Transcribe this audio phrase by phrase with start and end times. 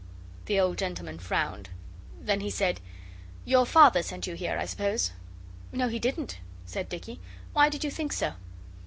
[0.45, 1.69] The old gentleman frowned.
[2.19, 2.79] Then he said,
[3.45, 5.11] 'Your Father sent you here, I suppose?'
[5.71, 7.19] 'No he didn't,' said Dicky.
[7.53, 8.33] 'Why did you think so?